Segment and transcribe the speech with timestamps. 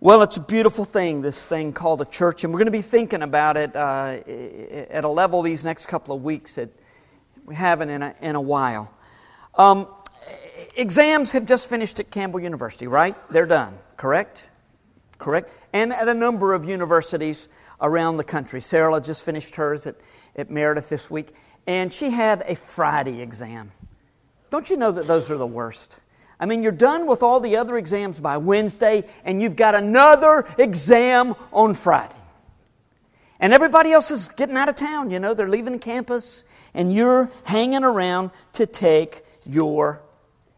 [0.00, 2.82] Well, it's a beautiful thing, this thing called the church, and we're going to be
[2.82, 4.18] thinking about it uh,
[4.90, 6.68] at a level these next couple of weeks that
[7.44, 8.94] we haven't in a, in a while.
[9.56, 9.88] Um,
[10.76, 13.16] exams have just finished at Campbell University, right?
[13.28, 14.48] They're done, correct?
[15.18, 15.50] Correct?
[15.72, 17.48] And at a number of universities
[17.80, 18.60] around the country.
[18.60, 19.96] Sarah just finished hers at,
[20.36, 21.34] at Meredith this week,
[21.66, 23.72] and she had a Friday exam.
[24.50, 25.98] Don't you know that those are the worst?
[26.40, 30.46] I mean, you're done with all the other exams by Wednesday, and you've got another
[30.56, 32.14] exam on Friday.
[33.40, 36.92] And everybody else is getting out of town, you know, they're leaving the campus, and
[36.92, 40.02] you're hanging around to take your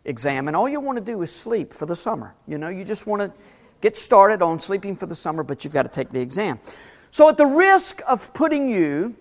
[0.05, 0.49] exam.
[0.49, 2.35] And all you want to do is sleep for the summer.
[2.47, 3.33] You know, you just want to
[3.81, 6.59] get started on sleeping for the summer, but you've got to take the exam.
[7.11, 9.17] So, at the risk of putting you,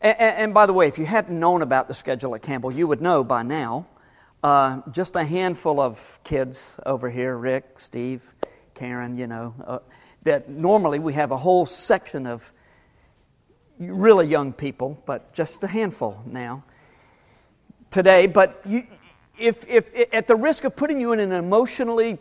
[0.00, 2.86] and, and by the way, if you hadn't known about the schedule at Campbell, you
[2.86, 3.86] would know by now
[4.42, 8.34] uh, just a handful of kids over here Rick, Steve,
[8.74, 9.78] Karen, you know, uh,
[10.22, 12.52] that normally we have a whole section of
[13.78, 16.64] really young people, but just a handful now
[17.90, 18.26] today.
[18.26, 18.86] But you,
[19.38, 22.18] if, if, at the risk of putting you in an emotionally,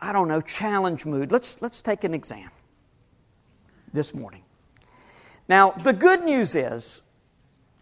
[0.00, 2.50] I don't know, challenge mood, let's, let's take an exam
[3.92, 4.42] this morning.
[5.48, 7.02] Now, the good news is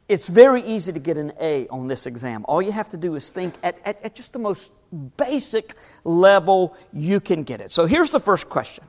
[0.09, 2.45] it's very easy to get an A on this exam.
[2.47, 4.73] All you have to do is think at, at, at, just the most
[5.17, 5.75] basic
[6.05, 7.73] level you can get it.
[7.73, 8.85] So here's the first question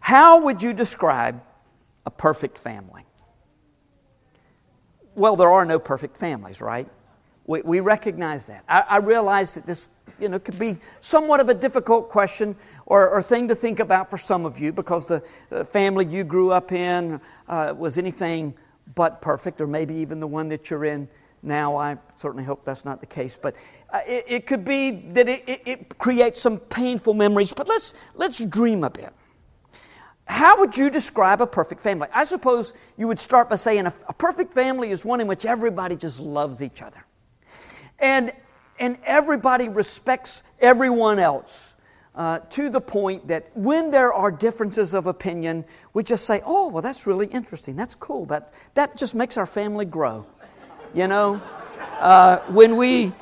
[0.00, 1.42] How would you describe
[2.04, 3.04] a perfect family?
[5.14, 6.88] Well, there are no perfect families, right?
[7.46, 8.62] We, we recognize that.
[8.68, 9.88] I, I realize that this
[10.20, 14.10] you know, could be somewhat of a difficult question or, or thing to think about
[14.10, 18.54] for some of you because the, family you grew up in uh, was anything
[18.94, 21.08] but perfect, or maybe even the one that you're in
[21.42, 21.76] now.
[21.76, 23.54] I certainly hope that's not the case, but
[23.92, 27.52] uh, it, it, could be that it, it, it creates some painful memories.
[27.52, 29.12] But let's, let's dream a bit.
[30.26, 32.08] How would you describe a perfect family?
[32.12, 35.46] I suppose you would start by saying a, a perfect family is one in which
[35.46, 37.02] everybody just loves each other.
[37.98, 38.32] And,
[38.78, 41.74] and everybody respects everyone else
[42.18, 45.64] uh, to the point that when there are differences of opinion,
[45.94, 47.76] we just say, oh, well, that's really interesting.
[47.76, 48.26] That's cool.
[48.26, 50.26] That, that just makes our family grow.
[50.94, 51.40] You know?
[52.00, 53.12] Uh, when, we,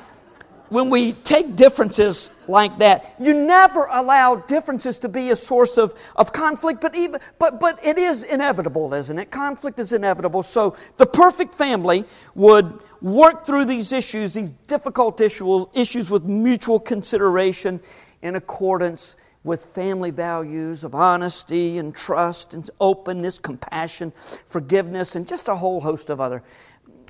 [0.69, 5.93] when we take differences like that, you never allow differences to be a source of,
[6.15, 9.29] of conflict, but, even, but, but it is inevitable, isn't it?
[9.29, 10.41] Conflict is inevitable.
[10.41, 12.03] So the perfect family
[12.33, 17.79] would work through these issues, these difficult issues, issues with mutual consideration
[18.27, 24.11] in accordance with family values of honesty and trust and openness, compassion,
[24.45, 26.43] forgiveness, and just a whole host of other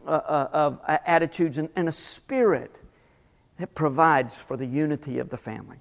[0.05, 2.79] uh, uh, of uh, attitudes and, and a spirit
[3.57, 5.77] that provides for the unity of the family.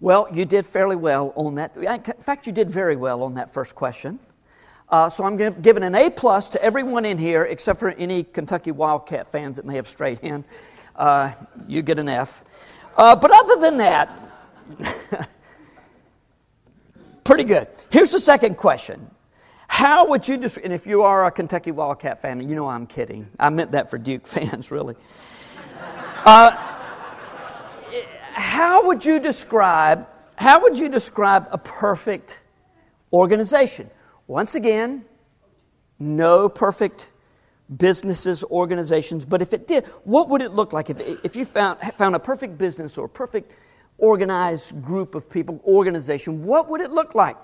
[0.00, 1.76] Well, you did fairly well on that.
[1.76, 4.18] In fact, you did very well on that first question.
[4.88, 8.70] Uh, so I'm giving an A plus to everyone in here except for any Kentucky
[8.70, 10.44] Wildcat fans that may have strayed in.
[10.94, 11.32] Uh,
[11.66, 12.43] you get an F.
[12.96, 14.10] Uh, but other than that,
[17.24, 17.68] pretty good.
[17.90, 19.10] Here's the second question.
[19.66, 22.86] How would you, describe, and if you are a Kentucky Wildcat fan, you know I'm
[22.86, 23.28] kidding.
[23.40, 24.94] I meant that for Duke fans, really.
[26.24, 26.52] Uh,
[28.32, 30.06] how would you describe,
[30.36, 32.42] how would you describe a perfect
[33.12, 33.90] organization?
[34.26, 35.04] Once again,
[35.98, 37.10] no perfect
[37.76, 41.80] businesses, organizations, but if it did, what would it look like if, if you found,
[41.94, 43.52] found a perfect business or a perfect
[43.98, 47.36] organized group of people, organization, what would it look like?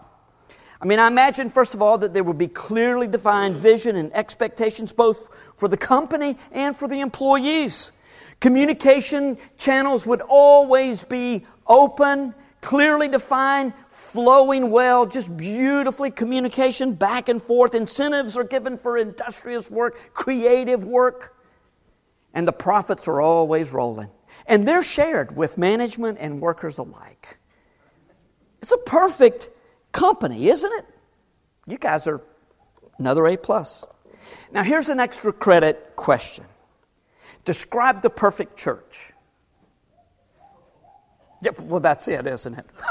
[0.82, 4.12] I mean, I imagine, first of all, that there would be clearly defined vision and
[4.14, 7.92] expectations both for the company and for the employees.
[8.40, 17.42] Communication channels would always be open, clearly defined, flowing well, just beautifully communication back and
[17.42, 17.74] forth.
[17.74, 21.36] Incentives are given for industrious work, creative work.
[22.34, 24.10] And the profits are always rolling.
[24.46, 27.38] And they're shared with management and workers alike.
[28.62, 29.50] It's a perfect
[29.92, 30.86] company, isn't it?
[31.66, 32.20] You guys are
[32.98, 33.84] another A plus.
[34.52, 36.44] Now here's an extra credit question.
[37.44, 39.12] Describe the perfect church.
[41.42, 42.66] Yeah, well, that's it, isn't it?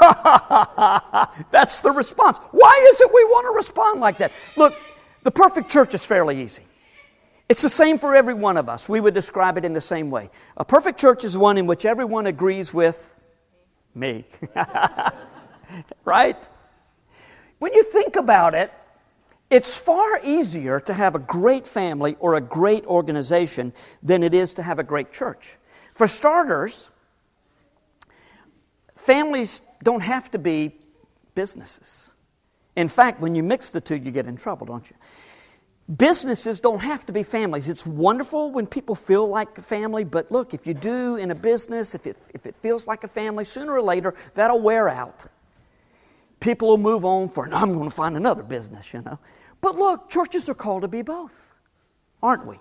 [1.50, 2.38] that's the response.
[2.50, 4.32] Why is it we want to respond like that?
[4.56, 4.74] Look,
[5.22, 6.64] the perfect church is fairly easy.
[7.48, 8.88] It's the same for every one of us.
[8.88, 10.30] We would describe it in the same way.
[10.56, 13.24] A perfect church is one in which everyone agrees with
[13.94, 14.24] me.
[16.04, 16.48] right?
[17.58, 18.72] When you think about it,
[19.50, 23.72] it's far easier to have a great family or a great organization
[24.02, 25.56] than it is to have a great church.
[25.94, 26.90] For starters,
[29.00, 30.76] families don't have to be
[31.34, 32.12] businesses.
[32.76, 34.96] In fact, when you mix the two, you get in trouble, don't you?
[35.96, 37.68] Businesses don't have to be families.
[37.68, 41.34] It's wonderful when people feel like a family, but look, if you do in a
[41.34, 45.26] business, if it, if it feels like a family, sooner or later, that'll wear out.
[46.38, 49.18] People will move on for, no, I'm going to find another business, you know.
[49.60, 51.52] But look, churches are called to be both,
[52.22, 52.56] aren't we?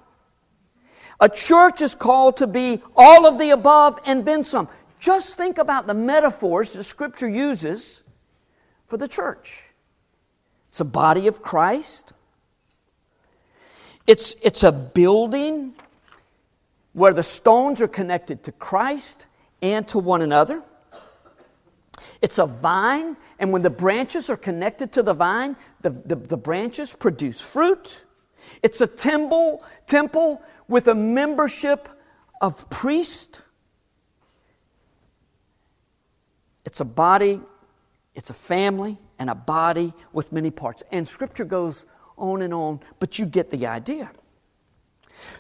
[1.22, 4.70] A church is called to be all of the above and then some.
[5.00, 8.04] Just think about the metaphors that Scripture uses
[8.88, 9.70] for the church.
[10.68, 12.14] It's a body of Christ.
[14.06, 15.74] It's, it's a building
[16.94, 19.26] where the stones are connected to Christ
[19.62, 20.64] and to one another.
[22.22, 26.38] It's a vine, and when the branches are connected to the vine, the, the, the,
[26.38, 28.06] branches produce fruit.
[28.62, 31.88] It's a temple, temple with a membership
[32.42, 33.42] of priests.
[36.70, 37.42] It's a body,
[38.14, 40.84] it's a family, and a body with many parts.
[40.92, 44.12] And Scripture goes on and on, but you get the idea.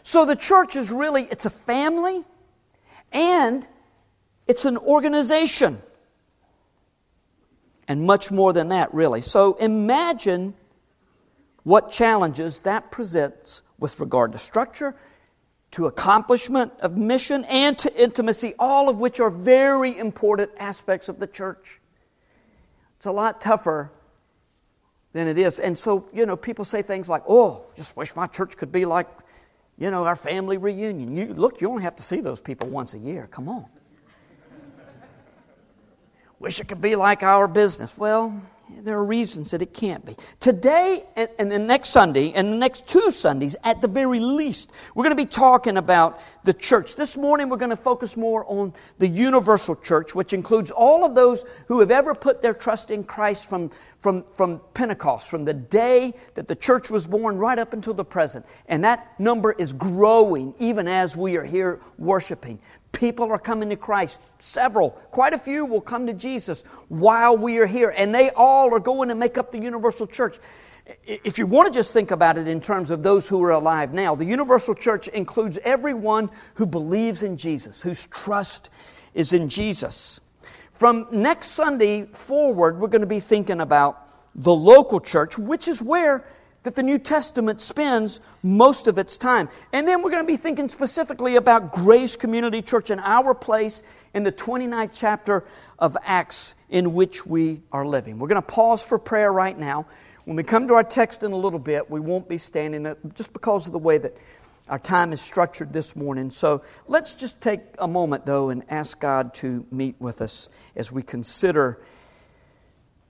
[0.02, 2.24] So the church is really it's a family
[3.12, 3.68] and
[4.48, 5.78] it's an organization.
[7.88, 9.22] And much more than that, really.
[9.22, 10.56] So imagine
[11.62, 14.96] what challenges that presents with regard to structure,
[15.71, 21.19] to accomplishment of mission, and to intimacy, all of which are very important aspects of
[21.19, 21.80] the church.
[22.98, 23.92] It's a lot tougher
[25.13, 25.60] than it is.
[25.60, 28.86] And so, you know, people say things like, oh, just wish my church could be
[28.86, 29.07] like,
[29.77, 31.16] you know, our family reunion.
[31.16, 33.27] You, look, you only have to see those people once a year.
[33.31, 33.66] Come on.
[36.39, 37.98] wish it could be like our business.
[37.98, 38.42] Well,
[38.77, 40.16] there are reasons that it can't be.
[40.39, 44.71] Today and, and, the next Sunday and the next two Sundays, at the very least,
[44.95, 46.95] we're going to be talking about the church.
[46.95, 51.16] This morning, we're going to focus more on the universal church, which includes all of
[51.16, 55.54] those who have ever put their trust in Christ from, from, from Pentecost, from the
[55.54, 58.45] day that the church was born right up until the present.
[58.68, 62.60] And that number is growing even as we are here worshiping.
[62.92, 64.22] People are coming to Christ.
[64.40, 68.74] Several, quite a few will come to Jesus while we are here, and they all
[68.74, 70.38] are going to make up the universal church.
[71.06, 73.94] If you want to just think about it in terms of those who are alive
[73.94, 78.70] now, the universal church includes everyone who believes in Jesus, whose trust
[79.14, 80.20] is in Jesus.
[80.72, 85.82] From next Sunday forward, we're going to be thinking about the local church, which is
[85.82, 86.26] where
[86.69, 89.50] that the New Testament spends most of its time.
[89.74, 93.81] And then we're going to be thinking specifically about Grace Community Church and our place
[94.13, 95.45] in the 29th chapter
[95.80, 98.19] of Acts in which we are living.
[98.19, 99.88] We're going to pause for prayer right now.
[100.25, 103.00] When we come to our text in a little bit, we won't be standing up
[103.16, 104.16] just because of the way that
[104.68, 106.30] our time is structured this morning.
[106.30, 110.92] So let's just take a moment, though, and ask God to meet with us as
[110.92, 111.81] we consider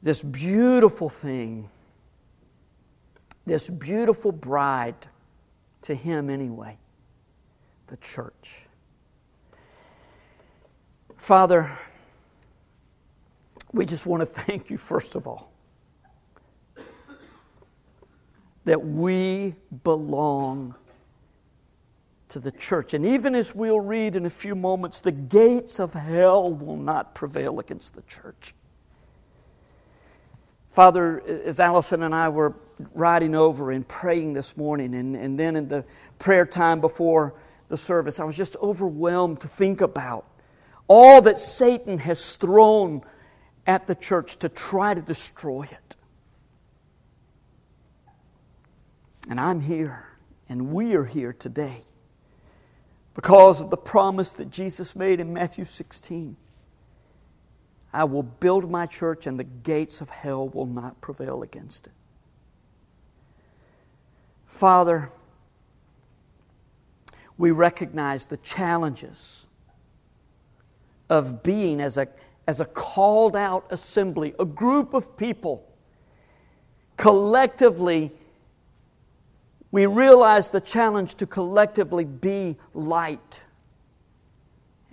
[0.01, 1.69] this beautiful thing
[3.49, 5.07] this beautiful bride
[5.81, 6.77] to Him anyway
[7.87, 8.67] the church.
[11.17, 11.71] Father,
[13.73, 15.51] we just want to thank you, first of all,
[18.65, 20.75] that we belong
[22.27, 22.93] to the church.
[22.93, 27.15] And even as we'll read in a few moments, the gates of hell will not
[27.15, 28.53] prevail against the church.
[30.79, 32.55] Father, as Allison and I were
[32.93, 35.83] riding over and praying this morning, and, and then in the
[36.19, 37.33] prayer time before
[37.67, 40.25] the service, I was just overwhelmed to think about
[40.87, 43.01] all that Satan has thrown
[43.67, 45.97] at the church to try to destroy it.
[49.29, 50.07] And I'm here,
[50.47, 51.83] and we are here today
[53.15, 56.37] because of the promise that Jesus made in Matthew 16.
[57.91, 61.93] I will build my church, and the gates of hell will not prevail against it.
[64.45, 65.09] Father,
[67.37, 69.47] we recognize the challenges
[71.09, 72.07] of being as a,
[72.47, 75.65] as a called out assembly, a group of people.
[76.97, 78.11] Collectively,
[79.71, 83.45] we realize the challenge to collectively be light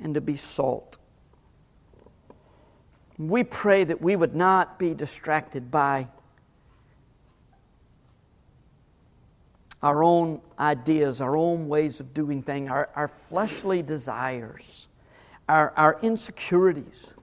[0.02, 0.98] and to be salt.
[3.18, 6.08] We pray that we would not be distracted by
[9.82, 14.88] our own ideas, our own ways of doing things, our, our fleshly desires,
[15.48, 17.14] our, our insecurities.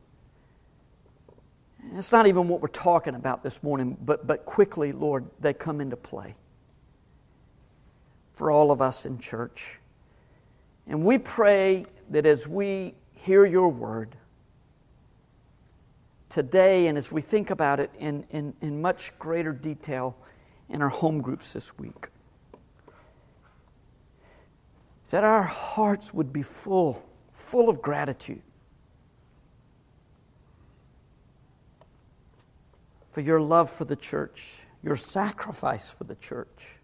[1.96, 5.82] It's not even what we're talking about this morning, but, but quickly, Lord, they come
[5.82, 6.36] into play
[8.34, 9.80] for all of us in church.
[10.88, 14.16] And we pray that as we hear your word,
[16.34, 20.18] today and as we think about it in, in, in much greater detail
[20.68, 22.08] in our home groups this week.
[25.12, 28.42] That our hearts would be full, full of gratitude
[33.12, 36.78] for your love for the church, your sacrifice for the church,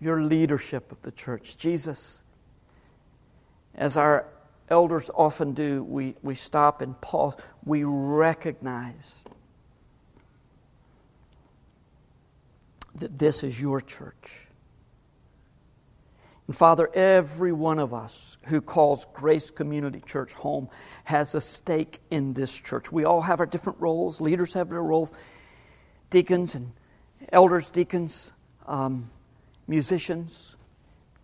[0.00, 1.56] your leadership of the church.
[1.56, 2.22] Jesus,
[3.74, 4.26] as our
[4.68, 7.34] elders often do, we, we stop and pause.
[7.64, 9.24] We recognize
[12.96, 14.46] that this is your church.
[16.46, 20.68] And Father, every one of us who calls Grace Community Church home
[21.04, 22.90] has a stake in this church.
[22.90, 24.20] We all have our different roles.
[24.20, 25.12] Leaders have their roles,
[26.10, 26.72] deacons and
[27.32, 28.32] elders, deacons,
[28.66, 29.08] um,
[29.68, 30.56] musicians,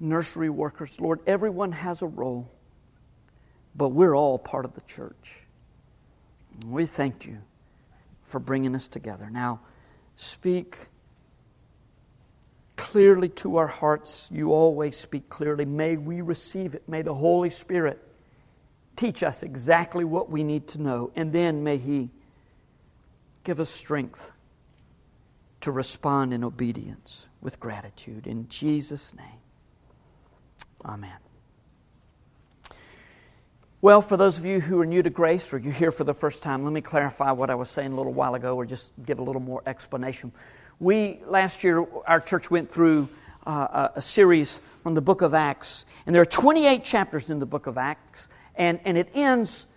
[0.01, 1.01] nursery workers.
[1.01, 2.49] Lord, everyone has a role
[3.79, 5.45] but we're all part of the church.
[6.67, 7.39] We thank you
[8.25, 9.31] for bringing us together.
[9.31, 9.61] Now,
[10.17, 10.89] speak
[12.77, 14.31] clearly to our hearts.
[14.33, 15.65] You always speak clearly.
[15.65, 16.89] May we receive it.
[16.89, 18.03] May the Holy Spirit
[18.97, 21.13] teach us exactly what we need to know.
[21.15, 22.11] And then may He
[23.45, 24.33] give us strength
[25.61, 28.27] to respond in obedience with gratitude.
[28.27, 29.27] In Jesus' name,
[30.85, 31.28] Amen.
[33.81, 36.13] Well, for those of you who are new to grace or you're here for the
[36.13, 38.93] first time, let me clarify what I was saying a little while ago or just
[39.07, 40.33] give a little more explanation.
[40.81, 43.09] We, last year, our church went through
[43.47, 47.47] uh, a series from the book of Acts, and there are 28 chapters in the
[47.47, 49.69] book of Acts, and, and it ends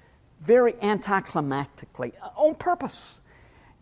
[0.41, 3.22] very anticlimactically uh, on purpose.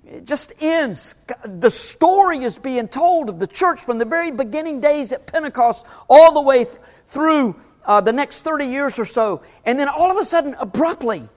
[0.05, 1.15] It just ends.
[1.45, 5.85] The story is being told of the church from the very beginning days at Pentecost
[6.09, 10.11] all the way th- through uh, the next 30 years or so, and then all
[10.11, 11.27] of a sudden, abruptly,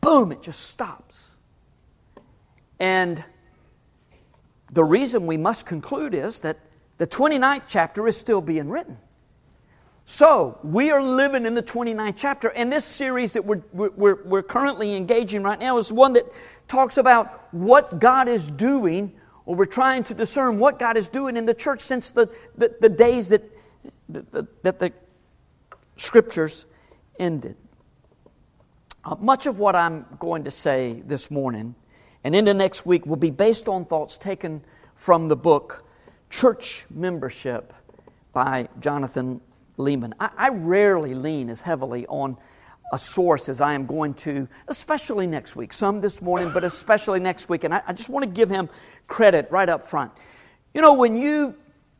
[0.00, 1.36] boom, it just stops.
[2.80, 3.22] And
[4.72, 6.58] the reason we must conclude is that
[6.98, 8.98] the 29th chapter is still being written.
[10.04, 14.42] So, we are living in the 29th chapter, and this series that we're, we're, we're
[14.42, 16.24] currently engaging right now is one that
[16.66, 19.12] talks about what God is doing,
[19.44, 22.74] or we're trying to discern what God is doing in the church since the, the,
[22.80, 23.42] the days that,
[24.08, 24.92] that, that the
[25.98, 26.66] scriptures
[27.18, 27.56] ended.
[29.04, 31.74] Uh, much of what I'm going to say this morning
[32.24, 34.62] and into next week will be based on thoughts taken
[34.94, 35.84] from the book
[36.30, 37.72] Church Membership
[38.32, 39.40] by Jonathan
[39.78, 40.12] Leeman.
[40.18, 42.36] I, I rarely lean as heavily on
[42.92, 45.72] a source as I am going to, especially next week.
[45.72, 47.64] Some this morning, but especially next week.
[47.64, 48.68] And I, I just want to give him
[49.06, 50.12] credit right up front.
[50.74, 51.54] You know, when you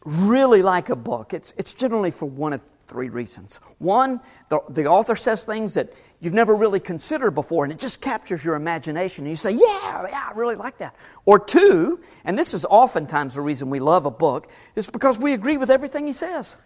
[0.05, 3.61] really like a book, it's, it's generally for one of three reasons.
[3.79, 8.01] One, the, the author says things that you've never really considered before, and it just
[8.01, 9.25] captures your imagination.
[9.25, 10.97] And you say, Yeah, yeah, I really like that.
[11.27, 15.35] Or two, and this is oftentimes the reason we love a book, is because we
[15.35, 16.59] agree with everything he says.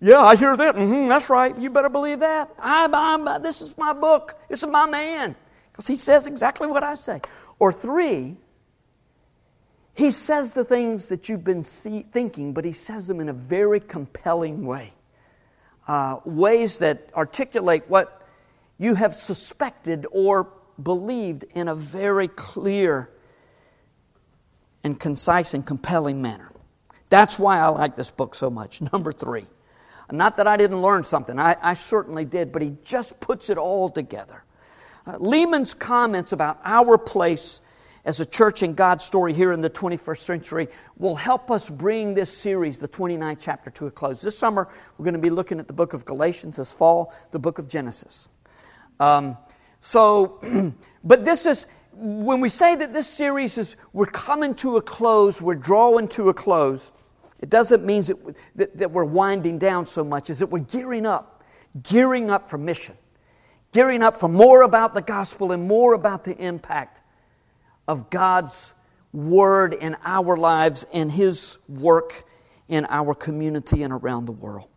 [0.00, 0.76] Yeah, I hear that.
[0.76, 1.56] Mm-hmm, that's right.
[1.58, 2.50] You better believe that.
[2.58, 4.34] I'm, I'm, this is my book.
[4.48, 5.36] This is my man.
[5.70, 7.20] Because he says exactly what I say.
[7.58, 8.38] Or three,
[10.00, 13.34] he says the things that you've been see, thinking, but he says them in a
[13.34, 14.94] very compelling way.
[15.86, 18.26] Uh, ways that articulate what
[18.78, 20.48] you have suspected or
[20.82, 23.10] believed in a very clear
[24.82, 26.50] and concise and compelling manner.
[27.10, 28.80] That's why I like this book so much.
[28.92, 29.44] Number three.
[30.10, 33.58] Not that I didn't learn something, I, I certainly did, but he just puts it
[33.58, 34.44] all together.
[35.06, 37.60] Uh, Leeman's comments about our place
[38.10, 42.12] as a church in God's story here in the 21st century will help us bring
[42.12, 44.20] this series, the 29th chapter, to a close.
[44.20, 46.56] This summer, we're going to be looking at the book of Galatians.
[46.56, 48.28] This fall, the book of Genesis.
[48.98, 49.38] Um,
[49.78, 50.40] so,
[51.04, 55.40] but this is, when we say that this series is, we're coming to a close,
[55.40, 56.90] we're drawing to a close,
[57.38, 61.06] it doesn't mean that, that, that we're winding down so much as that we're gearing
[61.06, 61.44] up,
[61.80, 62.96] gearing up for mission,
[63.70, 66.99] gearing up for more about the gospel and more about the impact
[67.88, 68.74] of God's
[69.12, 72.24] Word in our lives and His work
[72.68, 74.68] in our community and around the world.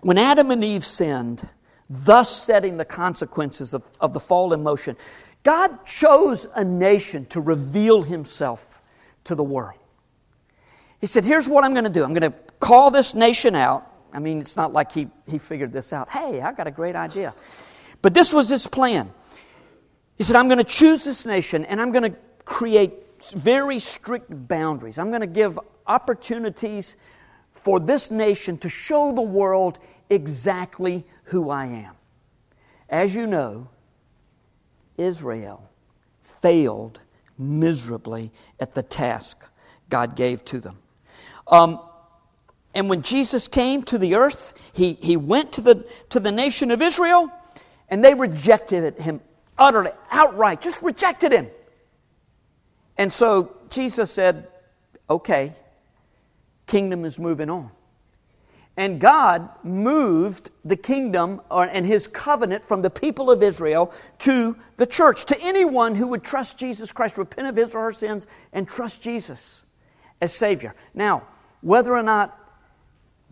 [0.00, 1.46] When Adam and Eve sinned,
[1.90, 4.96] thus setting the consequences of, of the fall in motion,
[5.42, 8.80] God chose a nation to reveal Himself
[9.24, 9.78] to the world.
[11.00, 13.86] He said, Here's what I'm going to do I'm going to call this nation out.
[14.12, 16.10] I mean, it's not like he, he figured this out.
[16.10, 17.34] Hey, I got a great idea.
[18.02, 19.12] But this was his plan.
[20.16, 22.92] He said, I'm going to choose this nation and I'm going to create
[23.32, 24.98] very strict boundaries.
[24.98, 26.96] I'm going to give opportunities
[27.52, 29.78] for this nation to show the world
[30.10, 31.94] exactly who I am.
[32.88, 33.68] As you know,
[34.98, 35.68] Israel
[36.22, 37.00] failed
[37.38, 39.44] miserably at the task
[39.88, 40.78] God gave to them.
[41.46, 41.80] Um,
[42.74, 46.70] and when Jesus came to the earth, he, he went to the, to the nation
[46.70, 47.30] of Israel,
[47.88, 49.20] and they rejected him
[49.62, 51.48] utterly, outright, just rejected him.
[52.98, 54.48] And so Jesus said,
[55.08, 55.52] Okay,
[56.66, 57.70] kingdom is moving on.
[58.76, 64.86] And God moved the kingdom and his covenant from the people of Israel to the
[64.86, 68.66] church, to anyone who would trust Jesus Christ, repent of his or her sins, and
[68.66, 69.66] trust Jesus
[70.22, 70.74] as Savior.
[70.94, 71.26] Now,
[71.60, 72.38] whether or not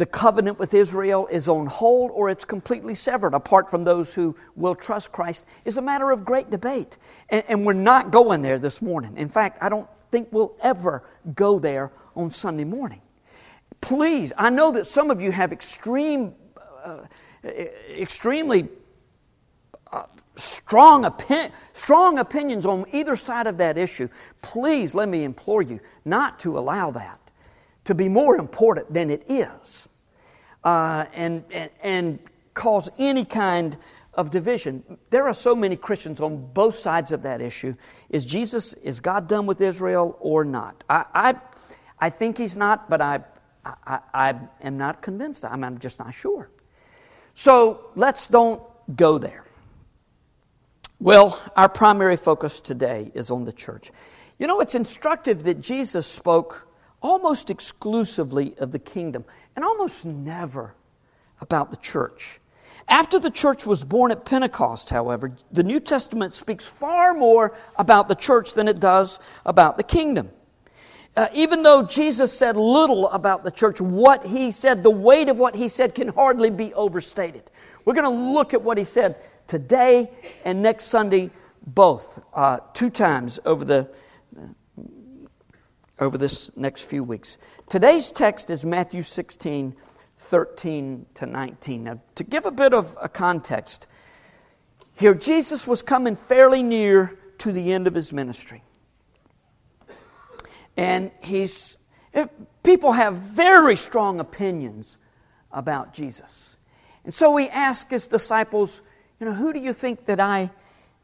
[0.00, 4.34] the covenant with Israel is on hold or it's completely severed apart from those who
[4.56, 6.96] will trust Christ is a matter of great debate.
[7.28, 9.18] And, and, we're not going there this morning.
[9.18, 11.04] In fact, I don't think we'll ever
[11.34, 13.02] go there on Sunday morning.
[13.82, 16.34] Please, I know that some of you have extreme,
[16.82, 17.02] uh,
[17.90, 18.70] extremely
[19.92, 20.04] uh,
[20.34, 24.08] strong, opi- strong opinions on either side of that issue.
[24.40, 27.20] Please, let me implore you not to allow that
[27.84, 29.89] to be more important than it is
[30.64, 32.18] uh, and, and, and
[32.54, 33.76] cause any kind
[34.14, 34.98] of division.
[35.10, 37.74] There are so many Christians on both sides of that issue.
[38.08, 40.84] Is Jesus, is God done with Israel or not?
[40.88, 41.34] I, I,
[41.98, 43.20] I think he's not, but I,
[43.64, 45.44] I, I am not convinced.
[45.44, 46.50] I'm, I'm just not sure.
[47.34, 48.62] So let's don't
[48.96, 49.44] go there.
[50.98, 53.90] Well, our primary focus today is on the church.
[54.38, 56.68] You know, it's instructive that Jesus spoke
[57.00, 59.24] almost exclusively of the kingdom
[59.60, 60.74] and almost never
[61.42, 62.40] about the church.
[62.88, 68.08] After the church was born at Pentecost, however, the New Testament speaks far more about
[68.08, 70.30] the church than it does about the kingdom.
[71.14, 75.36] Uh, even though Jesus said little about the church, what he said, the weight of
[75.36, 77.42] what he said can hardly be overstated.
[77.84, 80.10] We're going to look at what he said today
[80.46, 81.30] and next Sunday,
[81.66, 83.90] both, uh, two times over the
[86.00, 87.38] over this next few weeks.
[87.68, 89.76] Today's text is Matthew 16,
[90.16, 91.84] 13 to 19.
[91.84, 93.86] Now, to give a bit of a context,
[94.94, 98.62] here Jesus was coming fairly near to the end of his ministry.
[100.76, 101.76] And he's,
[102.14, 102.26] eh,
[102.62, 104.96] people have very strong opinions
[105.52, 106.56] about Jesus.
[107.04, 108.82] And so he asked his disciples,
[109.18, 110.50] You know, who do you think that I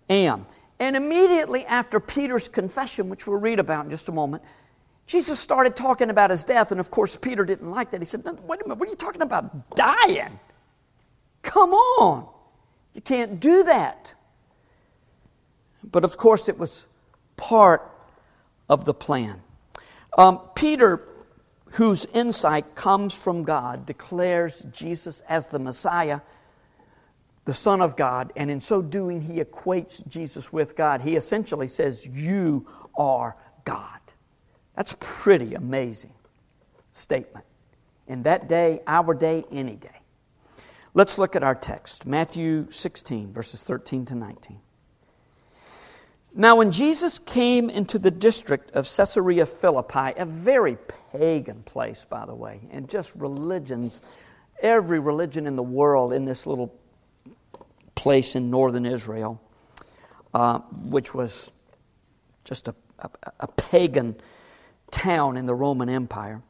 [0.09, 0.47] am?
[0.79, 4.43] And immediately after Peter's confession, which we'll read about in just a moment,
[5.07, 6.73] Jesus started talking about his death.
[6.73, 8.01] And of course, Peter didn't like that.
[8.01, 9.75] He said, Wait a minute, what are you talking about?
[9.77, 10.39] Dying?
[11.43, 12.29] Come on.
[12.93, 14.15] You can't do that.
[15.85, 16.87] But of course, it was
[17.37, 17.89] part
[18.69, 19.41] of the plan.
[20.19, 21.07] Um, Peter,
[21.73, 26.21] whose insight comes from God, declares Jesus as the Messiah,
[27.45, 31.01] the Son of God, and in so doing, he equates Jesus with God.
[31.01, 32.67] He essentially says, You
[32.99, 34.01] are God.
[34.77, 36.13] That's a pretty amazing
[36.93, 37.47] statement.
[38.07, 39.89] In that day, our day, any day.
[40.95, 44.61] Let's look at our text Matthew 16, verses 13 to 19.
[46.35, 50.77] Now, when Jesus came into the district of Caesarea Philippi, a very
[51.11, 54.03] pagan place, by the way, and just religions,
[54.61, 56.75] every religion in the world in this little
[57.95, 59.41] place in northern Israel,
[60.35, 61.51] uh, which was
[62.45, 63.11] just a, a,
[63.41, 64.15] a pagan
[64.91, 66.43] town in the Roman Empire.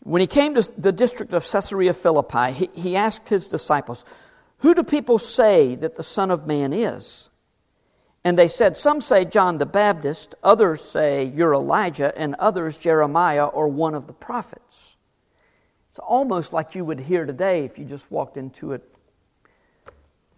[0.00, 4.04] When he came to the district of Caesarea Philippi, he, he asked his disciples,
[4.58, 7.30] Who do people say that the Son of Man is?
[8.24, 13.46] And they said, Some say John the Baptist, others say you're Elijah, and others Jeremiah
[13.46, 14.96] or one of the prophets.
[15.90, 18.80] It's almost like you would hear today if you just walked into a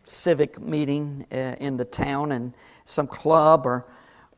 [0.04, 3.86] civic meeting uh, in the town and some club or,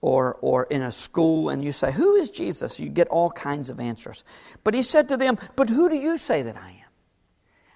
[0.03, 2.79] or, or in a school and you say, Who is Jesus?
[2.79, 4.25] You get all kinds of answers.
[4.65, 6.77] But he said to them, But who do you say that I am?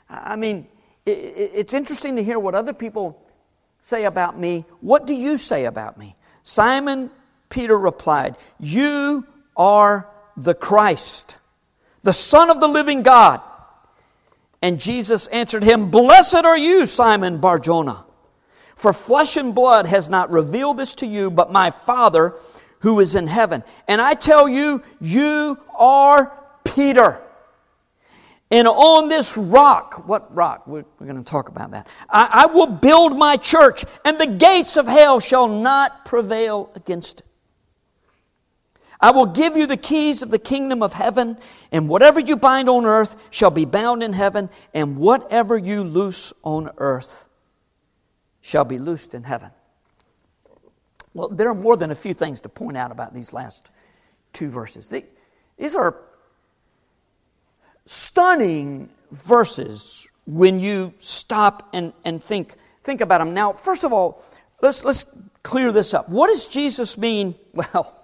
[0.08, 0.66] I mean,
[1.06, 3.22] it's interesting to hear what other people
[3.80, 4.64] say about me?
[4.80, 6.16] What do you say about me?
[6.42, 7.10] Simon
[7.48, 11.38] Peter replied, You are the Christ,
[12.02, 13.40] the Son of the living God.
[14.62, 18.06] And Jesus answered him, Blessed are you, Simon Barjona,
[18.76, 22.34] for flesh and blood has not revealed this to you, but my Father
[22.80, 23.64] who is in heaven.
[23.88, 27.20] And I tell you, you are Peter.
[28.50, 30.66] And on this rock, what rock?
[30.66, 31.88] We're, we're going to talk about that.
[32.08, 37.20] I, I will build my church, and the gates of hell shall not prevail against
[37.20, 37.26] it.
[39.00, 41.38] I will give you the keys of the kingdom of heaven,
[41.72, 46.32] and whatever you bind on earth shall be bound in heaven, and whatever you loose
[46.44, 47.25] on earth
[48.46, 49.50] shall be loosed in heaven.
[51.14, 53.70] Well, there are more than a few things to point out about these last
[54.32, 54.88] two verses.
[55.59, 55.96] These are
[57.87, 62.54] stunning verses when you stop and, and think,
[62.85, 63.35] think about them.
[63.35, 64.22] Now, first of all,
[64.62, 65.06] let's, let's
[65.42, 66.09] clear this up.
[66.09, 67.35] What does Jesus mean?
[67.74, 67.96] Well,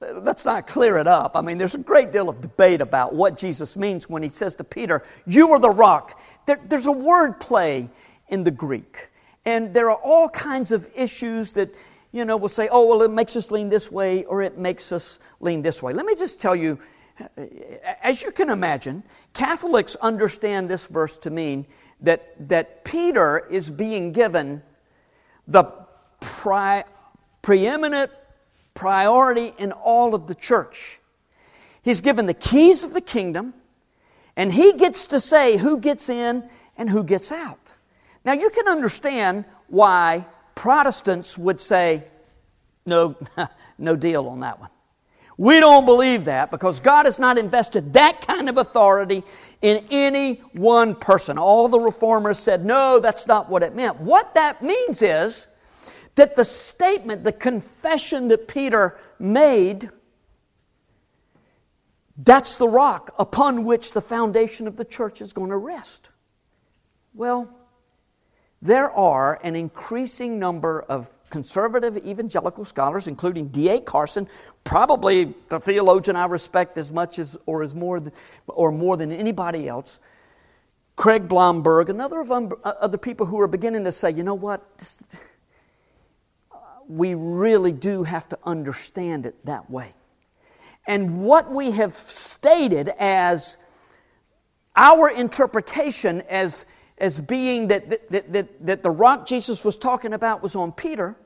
[0.00, 1.36] let's not clear it up.
[1.36, 4.56] I mean, there's a great deal of debate about what Jesus means when he says
[4.56, 6.20] to Peter, You are the rock.
[6.46, 7.88] There, there's a word play
[8.28, 9.11] in the Greek.
[9.44, 11.74] And there are all kinds of issues that,
[12.12, 14.92] you know, will say, oh, well, it makes us lean this way or it makes
[14.92, 15.92] us lean this way.
[15.92, 16.78] Let me just tell you,
[18.02, 19.02] as you can imagine,
[19.32, 21.66] Catholics understand this verse to mean
[22.00, 24.62] that, that Peter is being given
[25.46, 25.64] the
[26.20, 26.84] pri-
[27.42, 28.10] preeminent
[28.74, 31.00] priority in all of the church.
[31.82, 33.54] He's given the keys of the kingdom,
[34.36, 37.61] and he gets to say who gets in and who gets out.
[38.24, 42.04] Now, you can understand why Protestants would say,
[42.86, 43.16] no,
[43.78, 44.70] no deal on that one.
[45.38, 49.24] We don't believe that because God has not invested that kind of authority
[49.62, 51.38] in any one person.
[51.38, 53.98] All the reformers said, no, that's not what it meant.
[53.98, 55.48] What that means is
[56.14, 59.90] that the statement, the confession that Peter made,
[62.18, 66.10] that's the rock upon which the foundation of the church is going to rest.
[67.14, 67.52] Well,
[68.62, 73.80] there are an increasing number of conservative evangelical scholars, including D.A.
[73.80, 74.28] Carson,
[74.62, 78.12] probably the theologian I respect as much as or as more than,
[78.46, 79.98] or more than anybody else.
[80.94, 84.78] Craig Blomberg, another of um, other people who are beginning to say, you know what,
[84.78, 85.16] this,
[86.86, 89.92] we really do have to understand it that way.
[90.86, 93.56] And what we have stated as
[94.76, 96.66] our interpretation as,
[97.02, 101.16] as being that, that, that, that the rock Jesus was talking about was on Peter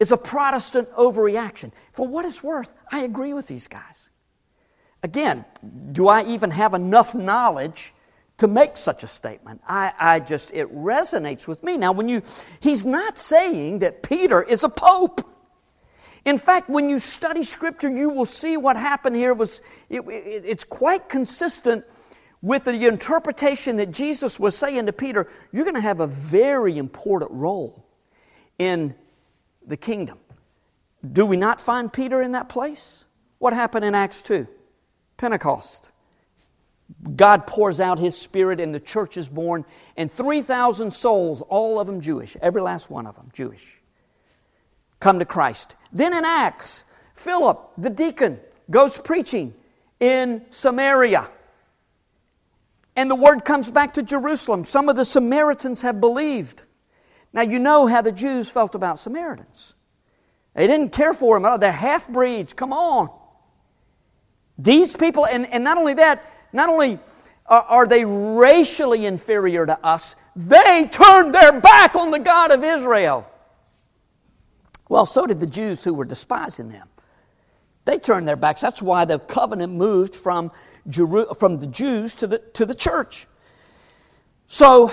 [0.00, 1.70] is a Protestant overreaction.
[1.92, 4.10] For what it's worth, I agree with these guys.
[5.04, 5.44] Again,
[5.92, 7.94] do I even have enough knowledge
[8.38, 9.60] to make such a statement.
[9.68, 11.76] I, I just, it resonates with me.
[11.76, 12.20] Now, when you,
[12.58, 15.20] he's not saying that Peter is a pope.
[16.24, 20.42] In fact, when you study Scripture, you will see what happened here was, it, it,
[20.44, 21.84] it's quite consistent
[22.44, 26.76] with the interpretation that Jesus was saying to Peter, you're going to have a very
[26.76, 27.86] important role
[28.58, 28.94] in
[29.66, 30.18] the kingdom.
[31.10, 33.06] Do we not find Peter in that place?
[33.38, 34.46] What happened in Acts 2?
[35.16, 35.90] Pentecost.
[37.16, 39.64] God pours out His Spirit and the church is born,
[39.96, 43.80] and 3,000 souls, all of them Jewish, every last one of them Jewish,
[45.00, 45.76] come to Christ.
[45.94, 48.38] Then in Acts, Philip, the deacon,
[48.70, 49.54] goes preaching
[49.98, 51.30] in Samaria.
[52.96, 54.64] And the word comes back to Jerusalem.
[54.64, 56.62] Some of the Samaritans have believed.
[57.32, 59.74] Now, you know how the Jews felt about Samaritans.
[60.54, 61.44] They didn't care for them.
[61.44, 62.52] Oh, they're half breeds.
[62.52, 63.10] Come on.
[64.56, 67.00] These people, and, and not only that, not only
[67.46, 73.28] are they racially inferior to us, they turned their back on the God of Israel.
[74.88, 76.88] Well, so did the Jews who were despising them.
[77.84, 78.60] They turned their backs.
[78.60, 80.50] That's why the covenant moved from,
[80.88, 83.26] Jeru- from the Jews to the, to the church.
[84.46, 84.90] So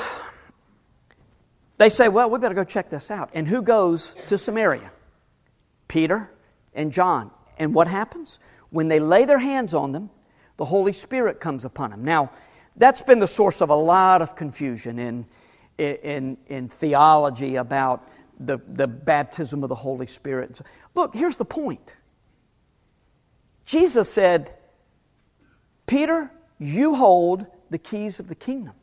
[1.77, 3.30] they say, well, we better go check this out.
[3.34, 4.91] And who goes to Samaria?
[5.88, 6.30] Peter
[6.73, 7.32] and John.
[7.58, 8.39] And what happens?
[8.69, 10.10] When they lay their hands on them,
[10.58, 12.04] the Holy Spirit comes upon them.
[12.04, 12.32] Now,
[12.75, 15.25] that's been the source of a lot of confusion in,
[15.77, 18.08] in, in theology about
[18.39, 20.62] the, the baptism of the Holy Spirit.
[20.95, 21.97] Look, here's the point
[23.71, 24.51] Jesus said,
[25.88, 26.29] Peter,
[26.60, 28.73] you hold the keys of the kingdom.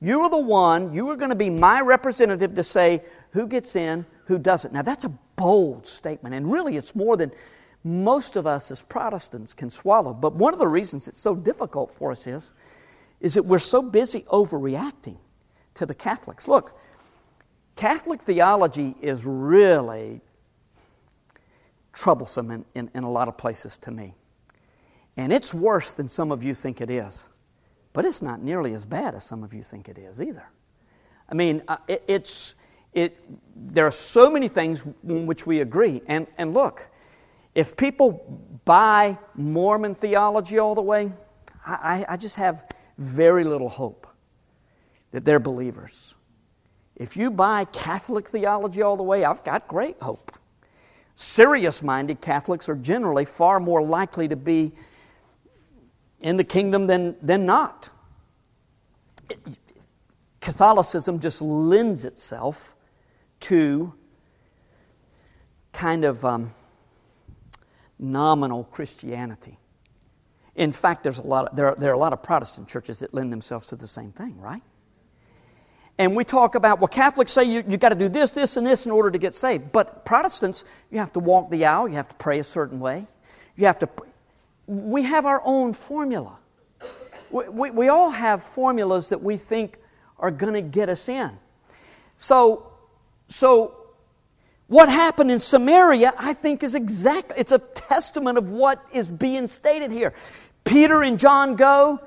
[0.00, 3.74] You are the one, you are going to be my representative to say who gets
[3.74, 4.74] in, who doesn't.
[4.74, 7.32] Now, that's a bold statement, and really it's more than
[7.84, 10.12] most of us as Protestants can swallow.
[10.12, 12.52] But one of the reasons it's so difficult for us is,
[13.22, 15.16] is that we're so busy overreacting
[15.72, 16.48] to the Catholics.
[16.48, 16.78] Look,
[17.76, 20.20] Catholic theology is really
[21.96, 24.14] troublesome in, in, in, a lot of places to me.
[25.16, 27.30] And it's worse than some of you think it is.
[27.94, 30.46] But it's not nearly as bad as some of you think it is either.
[31.30, 32.54] I mean, uh, it, it's,
[32.92, 33.18] it,
[33.56, 36.02] there are so many things in which we agree.
[36.06, 36.86] And, and look,
[37.54, 41.10] if people buy Mormon theology all the way,
[41.64, 42.62] I, I just have
[42.98, 44.06] very little hope
[45.12, 46.14] that they're believers.
[46.94, 50.38] If you buy Catholic theology all the way, I've got great hope.
[51.16, 54.72] Serious minded Catholics are generally far more likely to be
[56.20, 57.88] in the kingdom than, than not.
[60.40, 62.76] Catholicism just lends itself
[63.40, 63.94] to
[65.72, 66.52] kind of um,
[67.98, 69.58] nominal Christianity.
[70.54, 72.98] In fact, there's a lot of, there, are, there are a lot of Protestant churches
[73.00, 74.62] that lend themselves to the same thing, right?
[75.98, 78.66] And we talk about, well, Catholics say you, you got to do this, this, and
[78.66, 79.72] this in order to get saved.
[79.72, 83.06] But Protestants, you have to walk the aisle, you have to pray a certain way.
[83.56, 83.88] You have to,
[84.66, 86.36] we have our own formula.
[87.30, 89.78] We, we, we all have formulas that we think
[90.18, 91.30] are going to get us in.
[92.18, 92.72] So,
[93.28, 93.74] so
[94.66, 99.46] what happened in Samaria, I think, is exactly, it's a testament of what is being
[99.46, 100.12] stated here.
[100.64, 102.00] Peter and John go,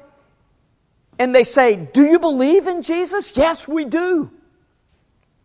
[1.19, 3.35] and they say, Do you believe in Jesus?
[3.35, 4.31] Yes, we do.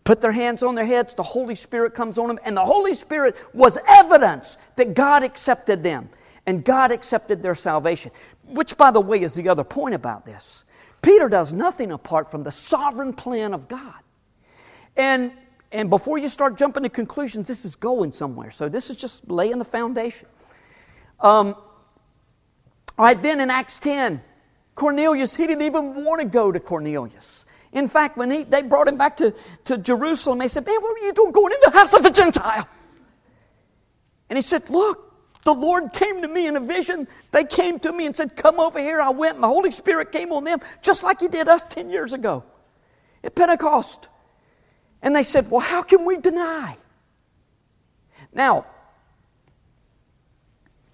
[0.04, 2.94] Put their hands on their heads, the Holy Spirit comes on them, and the Holy
[2.94, 6.08] Spirit was evidence that God accepted them
[6.46, 8.12] and God accepted their salvation.
[8.46, 10.64] Which, by the way, is the other point about this.
[11.00, 13.94] Peter does nothing apart from the sovereign plan of God.
[14.96, 15.32] And,
[15.72, 18.50] and before you start jumping to conclusions, this is going somewhere.
[18.50, 20.28] So this is just laying the foundation.
[21.20, 21.54] Um,
[22.98, 24.22] all right, then in Acts 10,
[24.74, 27.44] Cornelius, he didn't even want to go to Cornelius.
[27.72, 29.34] In fact, when he, they brought him back to,
[29.64, 32.10] to Jerusalem, they said, Man, what are you doing going in the house of a
[32.10, 32.68] Gentile?
[34.30, 37.06] And he said, Look, the Lord came to me in a vision.
[37.32, 39.00] They came to me and said, Come over here.
[39.00, 41.90] I went, and the Holy Spirit came on them, just like He did us 10
[41.90, 42.44] years ago
[43.22, 44.08] at Pentecost.
[45.02, 46.76] And they said, Well, how can we deny?
[48.32, 48.66] Now,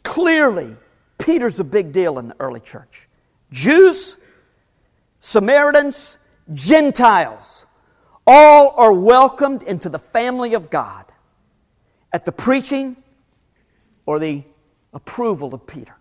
[0.02, 0.76] clearly,
[1.18, 3.06] Peter's a big deal in the early church.
[3.52, 4.18] Jews,
[5.20, 6.18] Samaritans,
[6.52, 7.66] Gentiles,
[8.26, 11.04] all are welcomed into the family of God
[12.12, 12.96] at the preaching
[14.06, 14.42] or the
[14.92, 15.94] approval of Peter.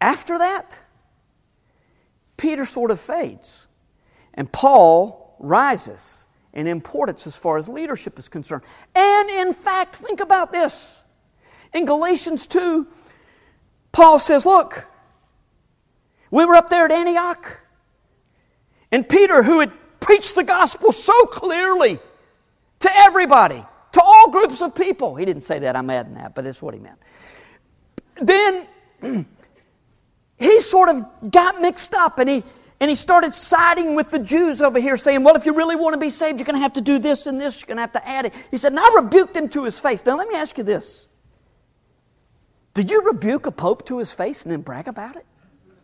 [0.00, 0.78] After that,
[2.36, 3.68] Peter sort of fades,
[4.34, 8.62] and Paul rises in importance as far as leadership is concerned.
[8.94, 11.04] And in fact, think about this.
[11.72, 12.86] In Galatians 2,
[13.92, 14.86] Paul says, Look,
[16.32, 17.60] we were up there at Antioch.
[18.90, 22.00] And Peter, who had preached the gospel so clearly
[22.80, 26.44] to everybody, to all groups of people, he didn't say that, I'm adding that, but
[26.44, 26.98] that's what he meant.
[28.16, 28.66] Then
[30.38, 32.42] he sort of got mixed up and he,
[32.80, 35.92] and he started siding with the Jews over here, saying, Well, if you really want
[35.92, 37.82] to be saved, you're going to have to do this and this, you're going to
[37.82, 38.48] have to add it.
[38.50, 40.04] He said, and I rebuked him to his face.
[40.04, 41.08] Now, let me ask you this
[42.72, 45.26] Did you rebuke a pope to his face and then brag about it?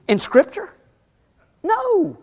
[0.08, 0.74] In Scripture?
[1.62, 2.18] No.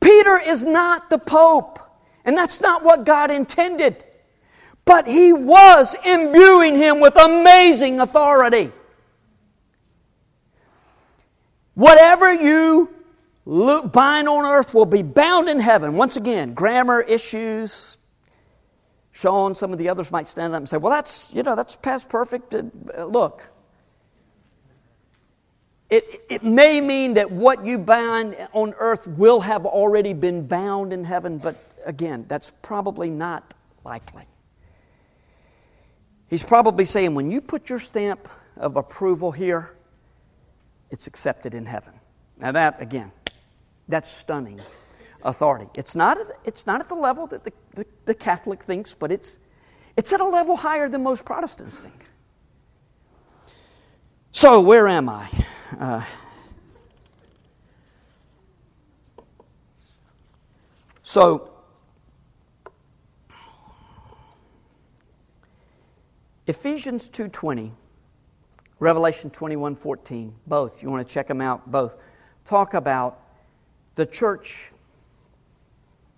[0.00, 1.78] Peter is not the Pope,
[2.24, 4.04] and that's not what God intended.
[4.84, 8.72] But He was imbuing him with amazing authority.
[11.74, 12.90] Whatever you
[13.46, 15.94] bind on earth will be bound in heaven.
[15.94, 17.98] Once again, grammar issues.
[19.12, 21.76] Sean, some of the others might stand up and say, well, that's, you know, that's
[21.76, 22.54] past perfect.
[22.54, 23.48] Uh, look,
[25.90, 30.92] it, it may mean that what you bind on earth will have already been bound
[30.92, 34.24] in heaven, but again, that's probably not likely.
[36.28, 39.72] He's probably saying when you put your stamp of approval here,
[40.90, 41.94] it's accepted in heaven.
[42.38, 43.10] Now, that, again,
[43.88, 44.60] that's stunning
[45.22, 45.66] authority.
[45.74, 49.38] It's not, it's not at the level that the, the, the Catholic thinks, but it's,
[49.96, 52.04] it's at a level higher than most Protestants think.
[54.32, 55.28] So, where am I?
[55.76, 56.02] Uh,
[61.02, 61.50] so,
[66.46, 67.72] Ephesians 2:20,
[68.78, 71.96] Revelation 21:14, both, you want to check them out both.
[72.46, 73.20] Talk about
[73.94, 74.72] the church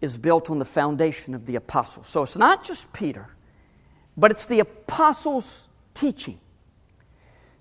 [0.00, 2.06] is built on the foundation of the apostles.
[2.06, 3.28] So it's not just Peter,
[4.16, 6.38] but it's the apostles' teaching.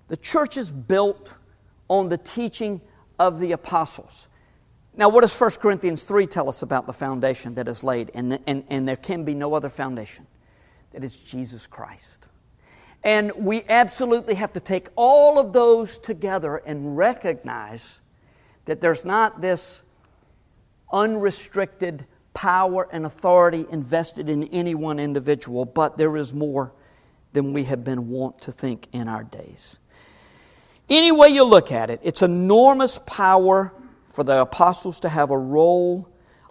[0.08, 1.36] The church is built
[1.90, 2.80] on the teaching
[3.18, 4.28] of the apostles.
[4.96, 8.10] Now, what does 1 Corinthians 3 tell us about the foundation that is laid?
[8.14, 10.26] And, and, and there can be no other foundation.
[10.92, 12.28] That is Jesus Christ.
[13.02, 18.00] And we absolutely have to take all of those together and recognize
[18.66, 19.82] that there's not this
[20.92, 26.72] unrestricted power and authority invested in any one individual, but there is more
[27.32, 29.78] than we have been wont to think in our days.
[30.90, 33.72] Any way you look at it, it's enormous power
[34.06, 36.08] for the apostles to have a role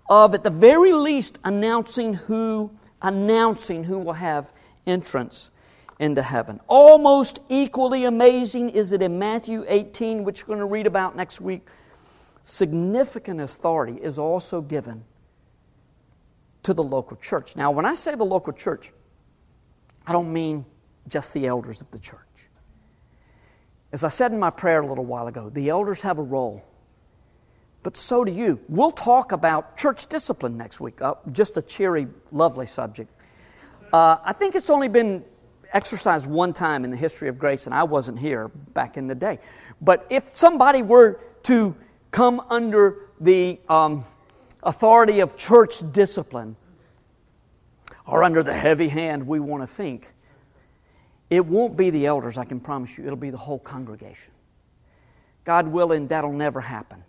[0.10, 2.72] of, at the very least, announcing who,
[3.02, 4.54] announcing who will have
[4.88, 5.52] entrance
[6.00, 6.62] into heaven.
[6.68, 11.42] Almost equally amazing is it in Matthew 18, which we're going to read about next
[11.42, 11.68] week.
[12.44, 15.04] Significant authority is also given
[16.64, 17.58] to the local church.
[17.58, 18.94] Now, when I say the local church,
[20.08, 20.66] I don't mean
[21.10, 22.49] just the elders of the church.
[23.92, 26.64] As I said in my prayer a little while ago, the elders have a role,
[27.82, 28.60] but so do you.
[28.70, 33.12] We'll talk about church discipline next week, uh, just a cheery, lovely subject.
[33.92, 35.24] Uh, I think it's only been
[35.74, 39.16] exercised one time in the history of grace, and I wasn't here back in the
[39.16, 39.40] day.
[39.82, 41.76] But if somebody were to
[42.12, 44.06] come under the um,
[44.62, 46.56] authority of church discipline,
[48.06, 50.14] or under the heavy hand we want to think,
[51.30, 53.06] it won't be the elders, I can promise you.
[53.06, 54.34] It'll be the whole congregation.
[55.44, 57.04] God willing, that'll never happen.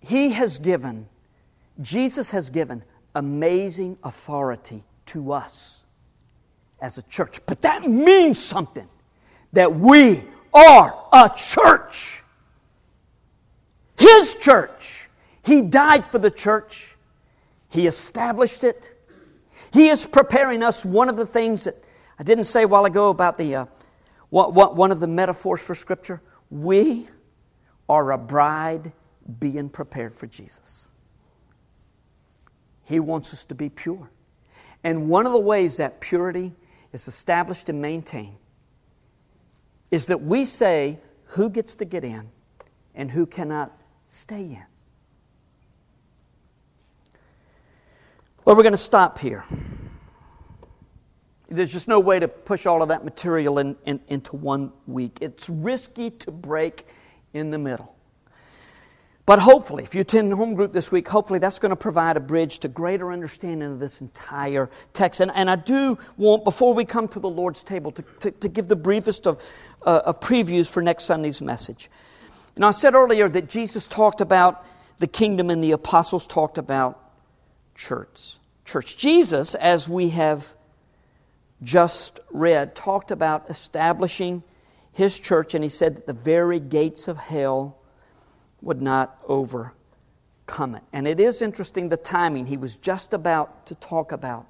[0.00, 1.08] He has given,
[1.80, 2.82] Jesus has given
[3.14, 5.84] amazing authority to us
[6.80, 7.40] as a church.
[7.46, 8.88] But that means something
[9.52, 12.22] that we are a church.
[13.98, 15.08] His church.
[15.42, 16.96] He died for the church,
[17.68, 18.96] He established it.
[19.72, 20.84] He is preparing us.
[20.84, 21.76] One of the things that
[22.20, 23.66] I didn't say a while ago about the, uh,
[24.28, 26.20] what, what, one of the metaphors for Scripture.
[26.50, 27.08] We
[27.88, 28.92] are a bride
[29.38, 30.90] being prepared for Jesus.
[32.84, 34.10] He wants us to be pure.
[34.84, 36.52] And one of the ways that purity
[36.92, 38.36] is established and maintained
[39.90, 42.28] is that we say who gets to get in
[42.94, 43.72] and who cannot
[44.04, 44.64] stay in.
[48.44, 49.42] Well, we're going to stop here.
[51.50, 55.18] There's just no way to push all of that material in, in, into one week.
[55.20, 56.86] It's risky to break
[57.32, 57.96] in the middle.
[59.26, 62.20] But hopefully, if you attend home group this week, hopefully that's going to provide a
[62.20, 65.20] bridge to greater understanding of this entire text.
[65.20, 68.48] And, and I do want, before we come to the Lord's table, to, to, to
[68.48, 69.44] give the briefest of,
[69.82, 71.90] uh, of previews for next Sunday's message.
[72.56, 74.66] Now, I said earlier that Jesus talked about
[74.98, 76.98] the kingdom and the apostles talked about
[77.74, 78.38] church.
[78.64, 78.96] Church.
[78.96, 80.52] Jesus, as we have
[81.62, 84.42] just read talked about establishing
[84.92, 87.78] his church, and he said that the very gates of hell
[88.60, 90.82] would not overcome it.
[90.92, 92.46] And it is interesting the timing.
[92.46, 94.46] He was just about to talk about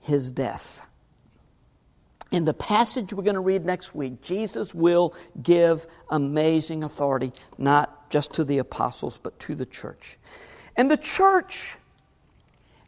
[0.00, 0.86] his death.
[2.30, 8.10] In the passage we're going to read next week, Jesus will give amazing authority, not
[8.10, 10.18] just to the apostles, but to the church.
[10.76, 11.76] And the church,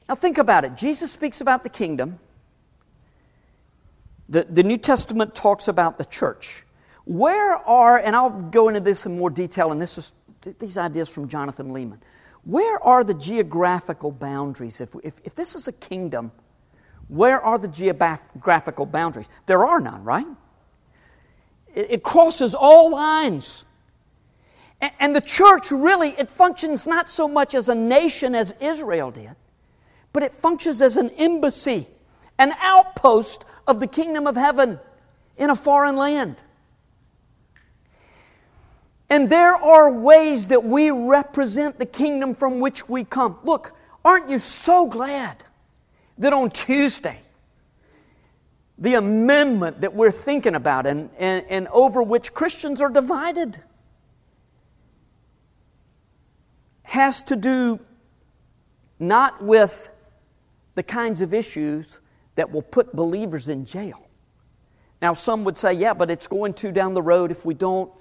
[0.08, 0.76] now think about it.
[0.76, 2.18] Jesus speaks about the kingdom.
[4.34, 6.64] The, the New Testament talks about the church.
[7.04, 10.12] Where are, and I'll go into this in more detail, and this is
[10.58, 11.98] these ideas from Jonathan Leeman.
[12.42, 14.80] Where are the geographical boundaries?
[14.80, 16.32] If, if, if this is a kingdom,
[17.06, 19.28] where are the geographical boundaries?
[19.46, 20.26] There are none, right?
[21.72, 23.64] It, it crosses all lines.
[24.80, 29.12] And, and the church really, it functions not so much as a nation as Israel
[29.12, 29.36] did,
[30.12, 31.86] but it functions as an embassy,
[32.38, 34.78] an outpost of the kingdom of heaven
[35.36, 36.36] in a foreign land.
[39.10, 43.38] And there are ways that we represent the kingdom from which we come.
[43.44, 43.72] Look,
[44.04, 45.36] aren't you so glad
[46.18, 47.20] that on Tuesday,
[48.78, 53.60] the amendment that we're thinking about and, and, and over which Christians are divided
[56.82, 57.80] has to do
[58.98, 59.90] not with
[60.74, 62.00] the kinds of issues
[62.36, 64.08] that will put believers in jail.
[65.00, 67.92] Now, some would say, yeah, but it's going to down the road if we don't.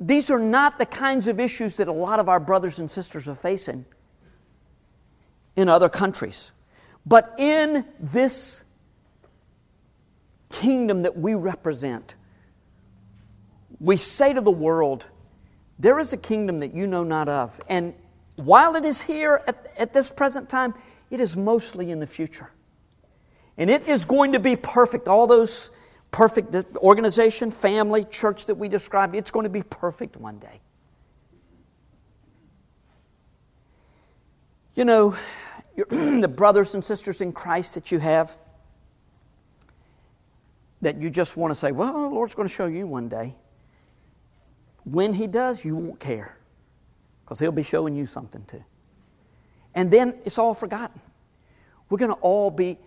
[0.00, 3.28] These are not the kinds of issues that a lot of our brothers and sisters
[3.28, 3.84] are facing
[5.56, 6.50] in other countries.
[7.06, 8.64] But in this
[10.50, 12.16] kingdom that we represent,
[13.80, 15.08] we say to the world,
[15.78, 17.60] there is a kingdom that you know not of.
[17.68, 17.94] And
[18.36, 20.74] while it is here at, at this present time,
[21.14, 22.50] it is mostly in the future.
[23.56, 25.06] And it is going to be perfect.
[25.06, 25.70] All those
[26.10, 30.60] perfect organization, family, church that we described, it's going to be perfect one day.
[34.74, 35.16] You know,
[35.76, 38.36] the brothers and sisters in Christ that you have,
[40.80, 43.36] that you just want to say, well, the Lord's going to show you one day.
[44.82, 46.36] When He does, you won't care
[47.24, 48.64] because He'll be showing you something too
[49.74, 51.00] and then it's all forgotten.
[51.88, 52.78] We're going to all be,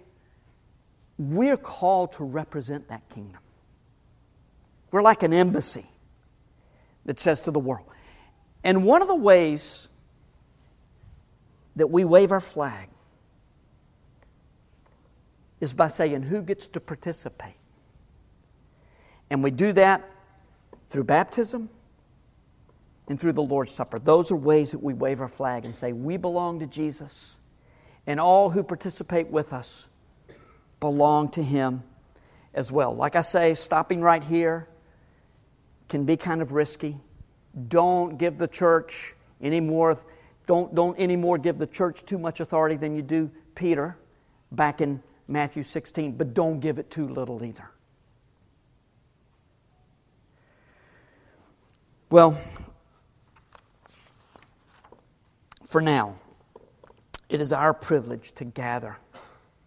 [1.18, 3.42] we're called to represent that kingdom.
[4.92, 5.86] We're like an embassy
[7.06, 7.86] that says to the world.
[8.64, 9.90] And one of the ways
[11.76, 12.90] that we wave our flag
[15.60, 17.56] is by saying who gets to participate.
[19.30, 20.10] And we do that
[20.88, 21.70] through baptism,
[23.08, 24.00] and through the Lord's Supper.
[24.00, 27.40] Those are ways that we wave our flag and say, We belong to Jesus,
[28.06, 29.90] and all who participate with us
[30.80, 31.84] belong to Him
[32.54, 32.94] as well.
[32.94, 34.68] Like I say, stopping right here
[35.90, 36.98] can be kind of risky.
[37.68, 39.98] Don't give the church any more,
[40.46, 43.98] don't, don't anymore give the church too much authority than you do Peter
[44.52, 47.70] back in Matthew 16, but don't give it too little either.
[52.10, 52.40] Well,
[55.68, 56.16] for now,
[57.28, 58.98] it is our privilege to gather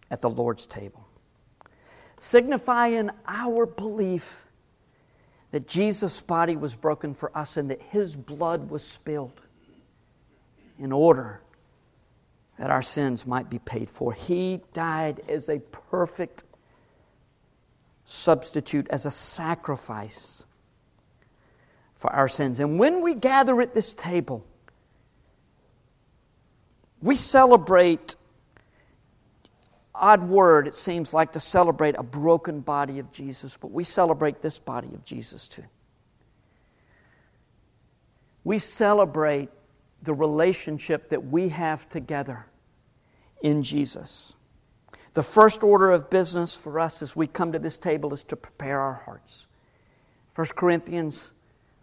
[0.09, 1.07] at the Lord's table,
[2.17, 4.45] signifying our belief
[5.51, 9.41] that Jesus' body was broken for us and that his blood was spilled
[10.79, 11.39] in order
[12.57, 14.11] that our sins might be paid for.
[14.11, 16.45] He died as a perfect
[18.05, 20.47] substitute, as a sacrifice
[21.93, 22.59] for our sins.
[22.59, 24.43] And when we gather at this table,
[27.01, 28.15] we celebrate,
[29.95, 34.41] odd word, it seems like to celebrate a broken body of Jesus, but we celebrate
[34.41, 35.63] this body of Jesus too.
[38.43, 39.49] We celebrate
[40.03, 42.45] the relationship that we have together
[43.41, 44.35] in Jesus.
[45.13, 48.35] The first order of business for us as we come to this table is to
[48.35, 49.47] prepare our hearts.
[50.35, 51.33] 1 Corinthians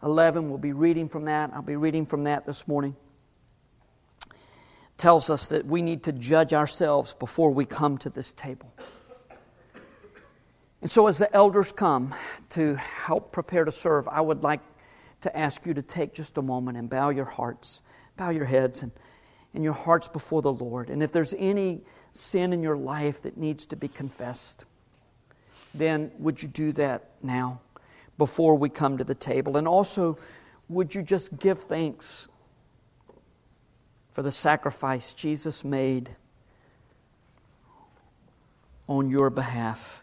[0.02, 1.50] 11, we'll be reading from that.
[1.52, 2.96] I'll be reading from that this morning.
[4.98, 8.70] Tells us that we need to judge ourselves before we come to this table.
[10.82, 12.14] And so, as the elders come
[12.50, 14.60] to help prepare to serve, I would like
[15.22, 17.82] to ask you to take just a moment and bow your hearts,
[18.18, 18.92] bow your heads, and,
[19.54, 20.90] and your hearts before the Lord.
[20.90, 21.80] And if there's any
[22.12, 24.66] sin in your life that needs to be confessed,
[25.74, 27.62] then would you do that now?
[28.18, 29.56] before we come to the table?
[29.56, 30.18] And also,
[30.68, 32.28] would you just give thanks
[34.18, 36.10] for the sacrifice Jesus made
[38.88, 40.02] on your behalf?